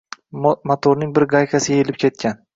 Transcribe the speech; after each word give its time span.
motorning 0.45 1.13
bir 1.19 1.27
gaykasi 1.35 1.73
yeyilib 1.77 2.03
ketgan 2.07 2.43